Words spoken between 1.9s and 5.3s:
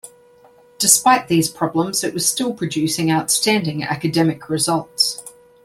it was still producing outstanding academic results.